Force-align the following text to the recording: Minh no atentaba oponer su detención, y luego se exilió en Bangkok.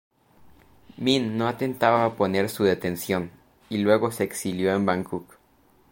Minh 0.97 1.37
no 1.37 1.45
atentaba 1.47 2.07
oponer 2.07 2.49
su 2.49 2.63
detención, 2.63 3.29
y 3.69 3.77
luego 3.77 4.09
se 4.11 4.23
exilió 4.23 4.73
en 4.75 4.83
Bangkok. 4.83 5.37